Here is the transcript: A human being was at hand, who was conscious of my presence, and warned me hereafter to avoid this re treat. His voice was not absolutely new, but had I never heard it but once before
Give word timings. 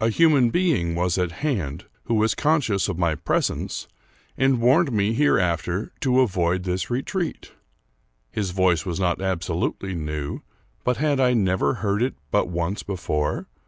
A 0.00 0.10
human 0.10 0.50
being 0.50 0.94
was 0.94 1.18
at 1.18 1.32
hand, 1.42 1.86
who 2.04 2.14
was 2.14 2.36
conscious 2.36 2.86
of 2.86 3.00
my 3.00 3.16
presence, 3.16 3.88
and 4.38 4.60
warned 4.60 4.92
me 4.92 5.12
hereafter 5.12 5.90
to 6.02 6.20
avoid 6.20 6.62
this 6.62 6.88
re 6.88 7.02
treat. 7.02 7.50
His 8.30 8.52
voice 8.52 8.86
was 8.86 9.00
not 9.00 9.20
absolutely 9.20 9.96
new, 9.96 10.42
but 10.84 10.98
had 10.98 11.18
I 11.18 11.32
never 11.34 11.74
heard 11.82 12.00
it 12.00 12.14
but 12.30 12.46
once 12.46 12.84
before 12.84 13.48